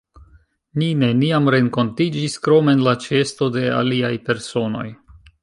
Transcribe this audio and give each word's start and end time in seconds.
Ni 0.81 0.85
neniam 1.01 1.49
renkontiĝis, 1.55 2.39
krom 2.47 2.73
en 2.73 2.81
la 2.89 2.95
ĉeesto 3.05 3.51
de 3.59 3.67
aliaj 3.83 4.13
personoj. 4.31 4.87